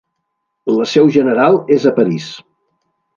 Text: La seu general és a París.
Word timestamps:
La 0.77 0.87
seu 0.93 1.11
general 1.17 1.57
és 1.75 1.85
a 1.91 1.91
París. 1.99 2.31